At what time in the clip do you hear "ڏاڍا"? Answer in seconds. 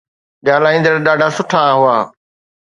1.05-1.27